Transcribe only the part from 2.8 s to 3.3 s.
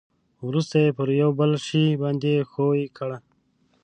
کړئ.